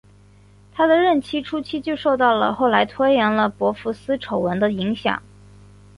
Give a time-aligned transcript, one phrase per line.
[0.73, 5.21] 他的任期初期就受到了后来拖延了博福斯丑闻的影响。